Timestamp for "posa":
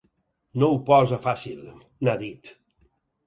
0.87-1.19